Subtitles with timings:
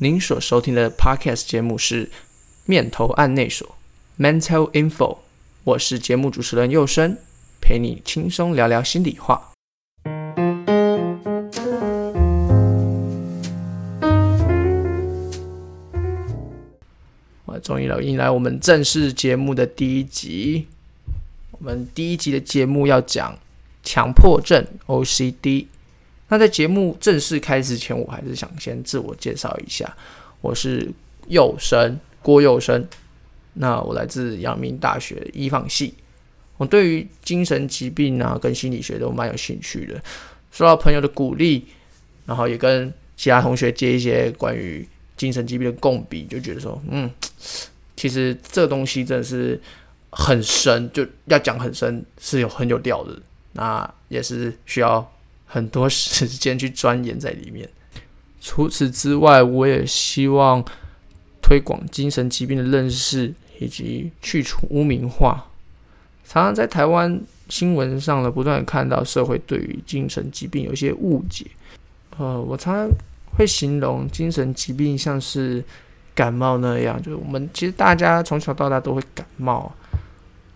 [0.00, 2.06] 您所收听的 Podcast 节目是
[2.66, 3.74] 《面头案内所》
[4.22, 5.18] （Mental Info），
[5.64, 7.16] 我是节目主持人佑生，
[7.60, 9.50] 陪你轻松聊聊心里话。
[17.46, 20.68] 我终于了，迎来我们正式节目的第一集。
[21.50, 23.36] 我们第一集的节目要讲
[23.82, 25.66] 强迫症 （OCD）。
[26.28, 29.96] 那在节目正式开始前，我还是想先自我介绍一下，
[30.40, 30.90] 我是
[31.28, 32.86] 佑生，郭佑生。
[33.54, 35.94] 那我来自阳明大学医放系，
[36.56, 40.00] 我对于精神疾病啊跟心理学都蛮有兴趣的。
[40.52, 41.66] 受到朋友的鼓励，
[42.26, 44.86] 然后也跟其他同学接一些关于
[45.16, 47.10] 精神疾病的共笔，就觉得说，嗯，
[47.96, 49.60] 其实这东西真的是。
[50.10, 53.12] 很深，就要讲很深，是有很有料的，
[53.52, 55.06] 那也是需要
[55.48, 57.68] 很多时间去钻研在里面。
[58.40, 60.64] 除此之外，我也希望
[61.42, 65.50] 推广精神疾病的认识，以及去除污名化。
[66.24, 71.46] 常常在台湾新闻上呢，不断看到社会对于精神疾病有一些误解。
[72.18, 72.88] 呃，我常常
[73.36, 75.64] 会形容精神疾病像是
[76.14, 79.74] 感冒那样，就是我们其实大家从小到大都会感冒。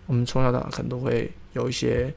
[0.05, 2.13] 我们从小到大可能都会有一些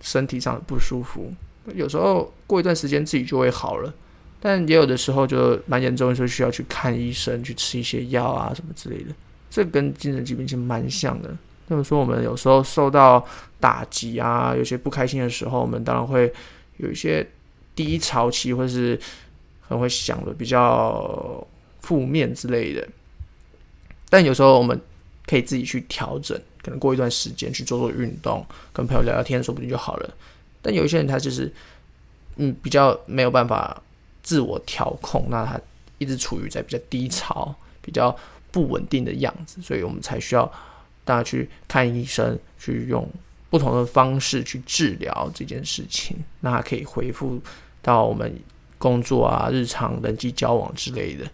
[0.00, 1.32] 身体上的不舒服，
[1.74, 3.92] 有时候过一段时间自己就会好了，
[4.40, 9.14] 但也有的时候就蛮严重的时候需要去看医生，去吃一些药啊什么之类的。
[9.50, 11.30] 这跟精神疾病其实蛮像的。
[11.68, 13.24] 那么说，我们有时候受到
[13.60, 16.32] 打击啊，有些不开心的时候，我们当然会
[16.78, 17.26] 有一些
[17.74, 18.98] 低潮期，或是
[19.60, 21.46] 很会想的比较
[21.80, 22.86] 负面之类的。
[24.10, 24.78] 但有时候我们
[25.26, 26.38] 可以自己去调整。
[26.62, 30.14] 可能过一段时间去做做运动，跟朋友聊聊天，说不定就好了。
[30.62, 31.52] 但有一些人他就是，
[32.36, 33.82] 嗯，比较没有办法
[34.22, 35.60] 自我调控，那他
[35.98, 38.16] 一直处于在比较低潮、比较
[38.50, 40.50] 不稳定的样子，所以我们才需要
[41.04, 43.06] 大家去看医生，去用
[43.50, 47.38] 不同的方式去治疗这件事情，那他可以恢复
[47.82, 48.34] 到我们
[48.78, 51.30] 工作啊、日常人际交往之类的。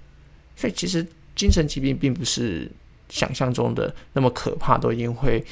[0.57, 2.71] 所以其实精神疾病并不是。
[3.11, 5.43] 想象中的那么可怕，都一定会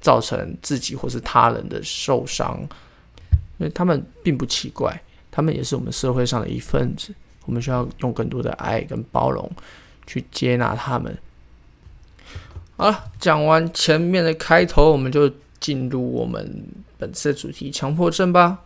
[0.00, 2.64] 造成自己或是他人的受伤，
[3.60, 5.00] 因为他们并不奇怪，
[5.30, 7.14] 他们也是我们社会上的一份子。
[7.44, 9.50] 我们需要用更多的爱跟包容
[10.06, 11.16] 去接纳他们。
[12.76, 16.64] 好了，讲完前面的开头，我们就进入我们
[16.96, 18.60] 本次的主题——强迫症吧。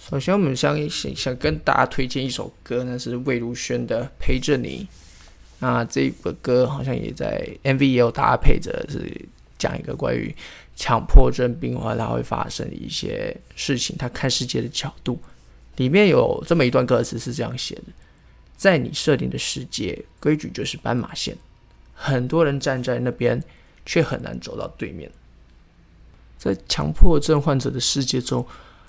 [0.00, 4.88] 首先，我们想想想跟大家推荐一首歌，那是魏如萱的《陪着你》。
[5.58, 9.10] 那这个歌好像也在 MV 也有搭配着，是
[9.64, 10.34] 讲一个关于
[10.76, 15.18] 强迫症病患他会发生一些事情，他看世界的角度。
[15.76, 17.84] 里面有这么一段歌词是这样写的：
[18.56, 21.34] 在你设定的世界，规矩就是斑马线，
[21.94, 23.42] 很多人站在那边，
[23.86, 25.10] 却很难走到对面。
[26.36, 28.46] 在强迫症患者的世界中。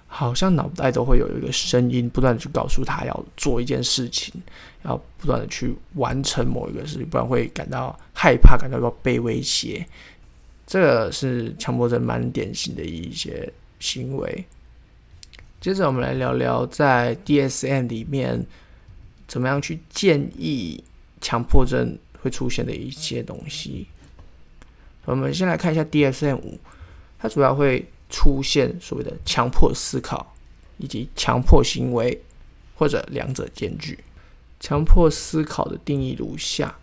[0.08, 4.32] 好像脑袋都会有一个声音，不断的去告诉他要做一件事情，
[4.86, 9.86] 要不断的去完成某一个事情，不然会感到害怕，感到要被威胁。
[10.66, 14.46] 这个是强迫症蛮典型的一些行为。
[15.62, 18.46] 接着我们来聊聊在 DSM 里面
[19.28, 20.84] 怎么样去建议
[21.22, 23.88] 强迫症会出现的一些东西。
[25.06, 26.60] 我们先来看一下 DSM 五，
[27.20, 27.86] 它主要会。
[28.08, 30.36] 出现所谓的强迫思考
[30.78, 32.22] 以及强迫行为，
[32.76, 33.98] 或者两者兼具。
[34.60, 36.78] 强迫思考的定义如下：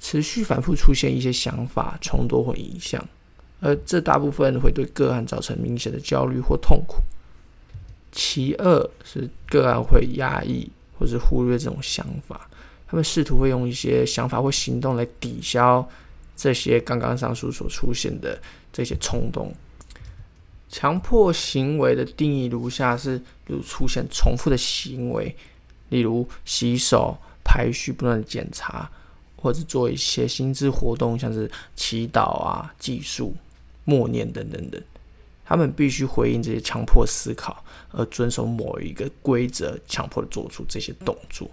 [0.00, 3.04] 持续反复出现一些想法，冲动或影像，
[3.60, 6.98] 而这大部分会对个案造成明显的焦虑或痛苦。
[8.10, 12.48] 其二是个案会压抑或是忽略这种想法，
[12.86, 15.86] 他们试图会用一些想法或行动来抵消
[16.34, 18.40] 这些刚刚上述所出现的
[18.72, 19.52] 这些冲动。
[20.70, 25.34] 强迫行为的定义如下：是，比如出现重复的行为，
[25.88, 28.90] 例如洗手、排序、不断的检查，
[29.40, 33.34] 或者做一些心智活动，像是祈祷啊、计数、
[33.84, 34.82] 默念等等等。
[35.44, 41.48] 他们必须回应这些强迫思考，而遵守某一个规则，强迫做出这些动作。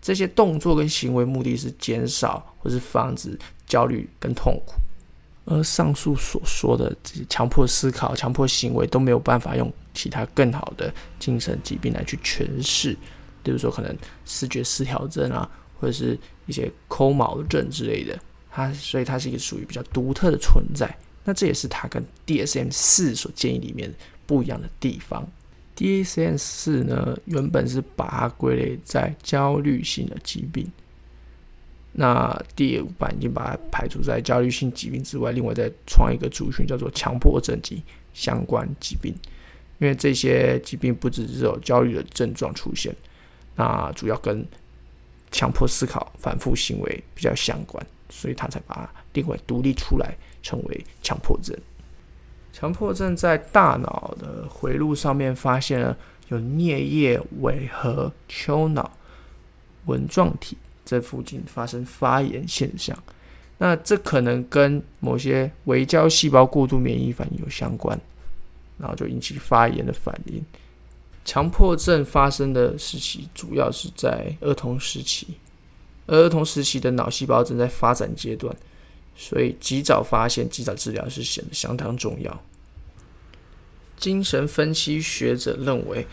[0.00, 4.74] 这些动作跟行为目的是减少或是防止焦虑跟痛苦。
[5.48, 12.96] 而上述所说的这些强迫思考、强迫行为都没有办法用其他更好的精神疾病来去诠释，
[13.44, 15.48] 比如说可能视觉失调症啊，
[15.78, 18.18] 或者是一些抠毛症之类的。
[18.50, 20.92] 它所以它是一个属于比较独特的存在。
[21.24, 23.92] 那这也是它跟 DSM 四所建议里面
[24.26, 25.28] 不一样的地方。
[25.76, 30.66] DSM 四呢，原本是把它归类在焦虑性的疾病，
[31.92, 37.82] 那第五版已经把它排除在焦虑性疾病之外，另外再创一个族群叫做强迫症及
[38.14, 39.14] 相关疾病，
[39.78, 42.94] 因为这些疾病不只是有焦虑的症状出现，
[43.54, 44.46] 那主要跟
[45.30, 51.56] 强迫思考、反复行为比较相关，所以他才把它另外独立出来，称为强迫症。
[52.52, 55.96] 强迫症在大脑的回路上面发现了
[56.28, 58.90] 有颞叶尾和丘脑
[59.84, 60.56] 纹状体。
[60.84, 62.96] 这附近发生发炎现象，
[63.58, 68.00] 那这可能跟某些微胶细胞过度免疫反应有相关，
[68.78, 70.40] 然后就引起发炎的反应。
[71.26, 75.26] 强迫症发生的时期主要是在儿童时期，
[76.06, 78.56] 而儿童时期的脑细胞正在发展阶段，
[79.16, 82.42] 所以及早发现、及早治疗是显得相当重要。
[83.96, 86.06] 精神分析学者认为，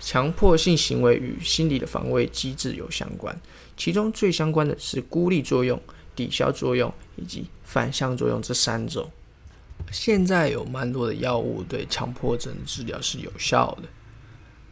[0.00, 3.36] 强迫性行为与心理的防卫机制有相关。
[3.76, 5.82] 其中最相关的是孤立作用、
[6.14, 9.10] 抵消作用以及反向作用这三种。
[9.90, 13.88] 现在有蛮多的药物对强迫症治疗是有效的，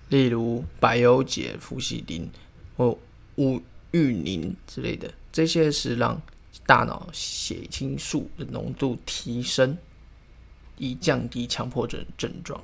[0.09, 2.31] 例如百忧解、氟西汀
[2.77, 2.99] 或
[3.37, 3.63] 乌
[3.93, 6.21] 郁宁之类的，这些是让
[6.67, 9.77] 大脑血清素的浓度提升，
[10.77, 12.61] 以降低强迫症症状。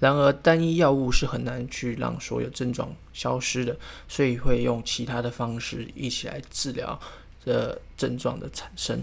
[0.00, 3.76] 然而，单一药物是很难去让所有症状消失的，
[4.06, 6.98] 所以会用其他的方式一起来治疗
[7.44, 9.02] 这症状的产生。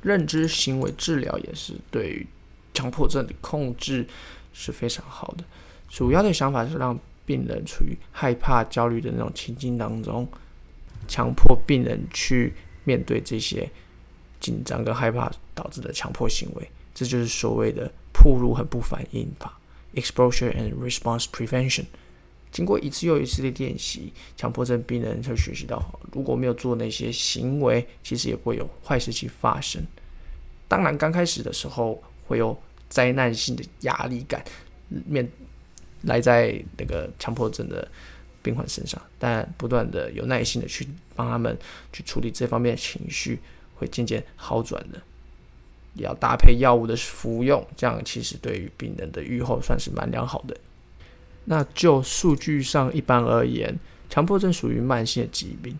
[0.00, 2.26] 认知行为治疗也是对于
[2.72, 4.06] 强迫症的控制
[4.52, 5.44] 是非常好的。
[5.92, 10.26] 主要的想法是让病人处于害怕、焦虑的那种情境当中，
[11.06, 12.54] 强迫病人去
[12.84, 13.70] 面对这些
[14.40, 16.66] 紧张跟害怕导致的强迫行为。
[16.94, 19.58] 这就是所谓的“暴露和不反应法”。
[19.94, 21.84] Exposure and response prevention。
[22.50, 29.86] 经过一次又一次的练习，强迫症病人会学习到，如果没有做那些行为，其实也不会有坏事情发生。
[30.68, 34.42] 当然，刚开始的时候会有灾难性的压力感
[34.88, 35.30] 面
[36.02, 37.86] 来在那个强迫症的
[38.42, 41.56] 病患身上，但不断的有耐心的去帮他们
[41.92, 43.38] 去处理这方面的情绪，
[43.74, 45.00] 会渐渐好转的。
[45.94, 50.56] 也要搭配药物的服用，这样其实对于病人的预后算是蛮良好的。
[51.44, 53.78] 那就数据上一般而言，
[54.08, 55.78] 强迫症属于慢性的疾病，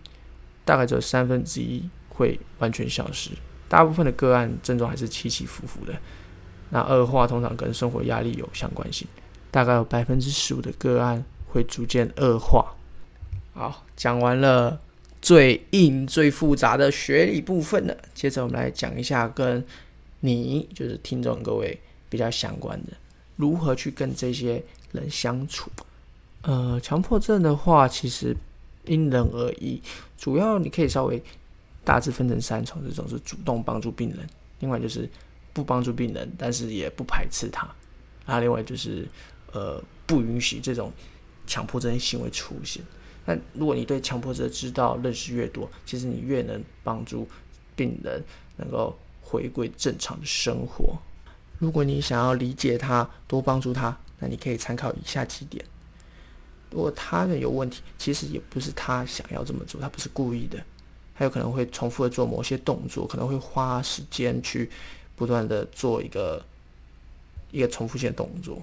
[0.63, 3.31] 大概只有三分之一会完全消失，
[3.67, 5.93] 大部分的个案症状还是起起伏伏的。
[6.69, 9.07] 那恶化通常跟生活压力有相关性，
[9.53, 12.73] 大概有百分之十五的个案会逐渐恶化。
[13.53, 14.81] 好，讲完了
[15.21, 19.63] 最硬、最复杂的学理部分了，接着我们来讲一下跟
[20.21, 21.79] 你就是听众各位
[22.09, 22.93] 比较相关的，
[23.35, 25.69] 如何去跟这些人相处？
[26.41, 28.35] 呃，强迫症的话，其实
[28.85, 29.79] 因人而异，
[30.17, 31.21] 主要你可以稍微
[31.83, 34.27] 大致分成三种：这种是主动帮助病人，
[34.61, 35.07] 另外就是
[35.53, 37.69] 不帮助病人，但是也不排斥他，
[38.25, 39.07] 啊，另外就是
[39.53, 40.91] 呃不允许这种
[41.47, 42.83] 强迫症行为出现。
[43.25, 47.27] 那如果你对强迫症知道认识越多，其实你越能帮助
[47.75, 48.21] 病人
[48.57, 48.97] 能够。
[49.25, 50.95] 回归正常的生活。
[51.57, 55.63] 如果你想要理解他，多帮助他，那你可以参考以下几点。
[56.69, 60.61] 如果他人有问题，其实也不是他想要这么做，他不是故意的，
[61.15, 64.69] 他有可能会重复的做某些动作，可能会花时间去
[65.15, 66.45] 不断的做一个
[67.49, 68.61] 一个重复性的动作，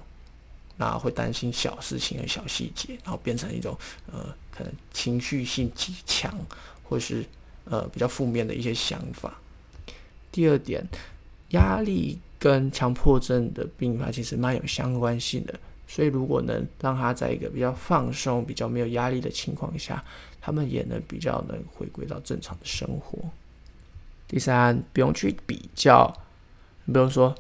[0.81, 3.77] 那会担心小事情和小细节，然后变成一种
[4.11, 6.35] 呃可能情绪性极强，
[6.83, 7.23] 或是
[7.67, 9.39] 呃比较负面的一些想法。
[10.33, 10.83] 第二点，
[11.51, 20.03] 压力跟强迫症的病发其实蛮有相关性的，所以如果能让他在一个比较放松、比较没有压力的情况下，
[20.41, 23.19] 他们也能比较能回归到正常的生活。
[24.27, 26.11] 第三，不用去比较，
[26.87, 27.35] 你不用说，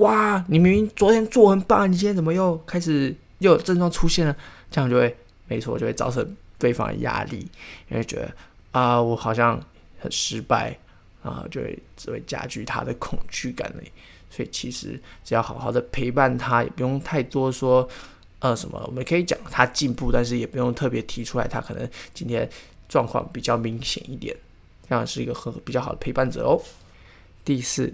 [0.00, 4.36] 哇，你明明昨天做很棒，你今天怎么又开始又有症状出现了？
[4.70, 5.16] 这样就会，
[5.46, 7.48] 没错，就会造成对方的压力，
[7.88, 8.30] 因为觉得
[8.72, 9.58] 啊、我好像
[9.98, 10.76] 很失败。
[11.22, 13.92] 啊，就会只会加剧他的恐惧感嘞。
[14.30, 17.86] 所以其实只要好好的陪伴他，也不用太多说，
[18.38, 22.48] 呃，什么，我们可以讲他进步，但是也不用特别提出来，他可能今天
[22.88, 24.34] 状况比较明显一点，
[24.88, 26.58] 这样是一个很比较好的陪伴者哦。
[27.44, 27.92] 第四，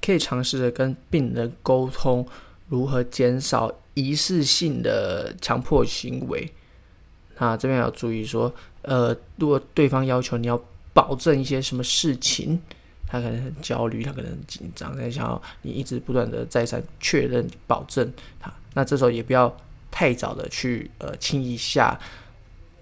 [0.00, 2.26] 可以尝试着跟病人沟通，
[2.68, 6.52] 如何减少仪式性的强迫行为。
[7.38, 8.52] 那这边要注意说，
[8.82, 10.60] 呃，如果对方要求你要。
[10.94, 12.60] 保证一些什么事情，
[13.06, 18.52] 他可能很焦虑，他可能很紧张，他想要你一直不断的再三确认保证他。
[18.74, 19.54] 那这时候也不要
[19.92, 21.96] 太早的去呃轻易下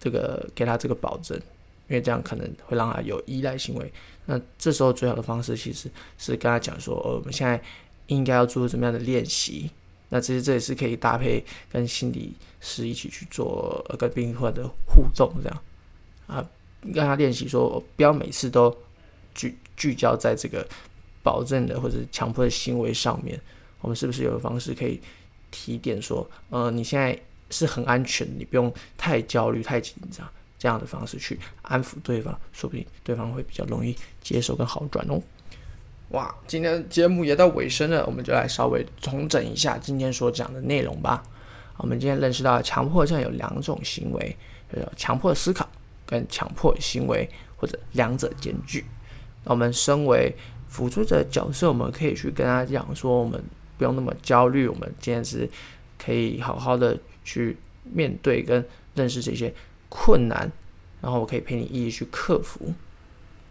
[0.01, 1.39] 这个给他这个保证，
[1.89, 3.93] 因为这样可能会让他有依赖行为。
[4.25, 7.61] 那这时候最好的方式其实是跟他讲说，呃，我们现在
[8.09, 9.71] 应该要做什么样的练习。
[10.09, 15.63] 那其实这也是可以搭配跟心理师一起去做，呃，跟病患的互动这样
[16.29, 16.49] 啊，
[16.93, 18.77] 让他练习说，不要每次都
[19.35, 20.65] 聚聚焦在这个
[21.23, 23.41] 保证的或者强迫的行为上面。
[23.81, 25.01] 我们是不是有方式可以
[25.51, 27.17] 提点说，呃，你现在
[27.51, 30.29] 是很安全，你不用太焦虑、太紧张，
[30.67, 35.23] 这样的方式去安抚对方，说不定对方会比较容易接受跟好转哦。
[36.09, 41.23] 哇，今天节目也到尾声了，我们就来稍微重整一下今天所讲的内容吧。
[41.77, 44.37] 我们今天认识到强迫症有两种行为，
[44.73, 45.69] 呃，强迫思考
[46.05, 48.85] 跟强迫行为，或者两者兼具。
[49.45, 50.35] 那我们身为
[50.67, 53.41] 辅助者角色，我们可以去跟他讲说，我们
[53.79, 55.49] 不用那么焦虑，我们今天是
[55.97, 59.55] 可以好好的去面对跟认识这些
[59.89, 60.51] 困难，
[61.01, 62.73] 然后我可以陪你一起去克服。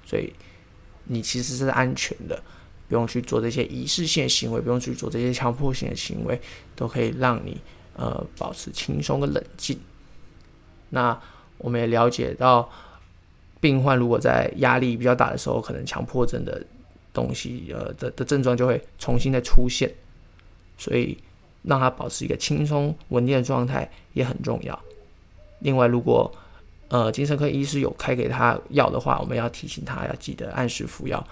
[0.05, 0.33] 所以。
[1.07, 2.41] 你其实是安全的，
[2.89, 6.41] 不用去做这些仪式性的行为，不用去做这些强迫性的行为，
[6.75, 7.61] 都可以让你
[7.95, 9.79] 呃保持轻松跟冷静。
[10.89, 11.15] 那
[11.59, 12.67] 我们也了解到，
[13.59, 16.65] 病患如果在压力比较大的时候，可能强迫症的
[17.13, 19.93] 东西呃的的症状就会重新再出现，
[20.75, 21.15] 所以
[21.61, 24.83] 让他保持一个轻松稳定的状态也很重要。
[25.59, 26.31] 另外，如果
[26.87, 31.25] 呃，精神科医师有开给他药的话，我们要提醒他要记得按时服药。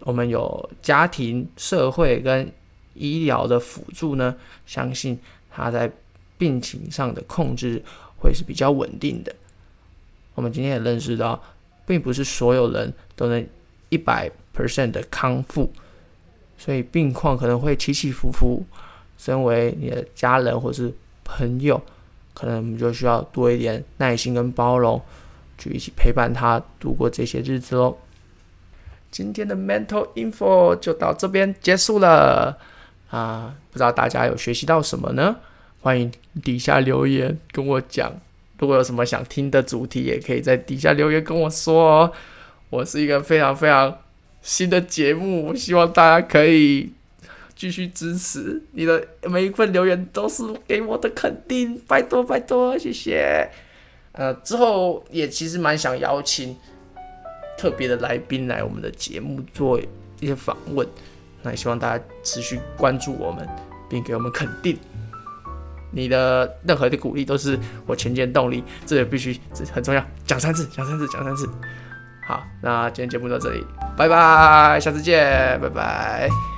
[0.00, 2.48] 我们有家庭、社会跟
[2.94, 5.18] 医疗的辅助呢，相信
[5.50, 5.90] 他在
[6.38, 7.82] 病情上的控制
[8.20, 9.34] 会是比较稳定的。
[10.34, 11.42] 我们今天也认识到，
[11.84, 13.44] 并不是所有人都能
[13.88, 15.72] 一百 percent 的康复，
[16.56, 18.64] 所以病况可能会起起伏伏。
[19.18, 20.94] 身为你的家人或是
[21.24, 21.82] 朋友。
[22.38, 25.00] 可能我们就需要多一点耐心跟包容，
[25.56, 27.96] 去一起陪伴他度过这些日子喽。
[29.10, 32.58] 今天的 Mental Info 就到这边结束了
[33.08, 33.54] 啊！
[33.72, 35.36] 不知道大家有学习到什么呢？
[35.80, 36.12] 欢迎
[36.44, 38.12] 底下留言跟我讲。
[38.58, 42.12] 如果有什么想听的主题，也可以在底下留言跟我说哦。
[42.68, 43.96] 我是一个非常非常
[44.42, 46.92] 新的节目，我希望大家可以。
[47.56, 53.50] 继续支持你的每一份留言都是给我的肯定，拜托拜托，谢谢。
[54.12, 56.56] 呃，之后也其实蛮想邀请
[57.58, 59.80] 特别的来宾来我们的节目做
[60.20, 60.86] 一些访问，
[61.42, 63.48] 那也希望大家持续关注我们，
[63.88, 64.78] 并给我们肯定。
[65.92, 70.04] 你的任何的鼓励都是我前进动力，这也必须这很重要。
[70.26, 71.48] 讲三次，讲三次，讲三次。
[72.26, 73.64] 好，那今天节目到这里，
[73.96, 76.55] 拜拜，下次见，拜拜。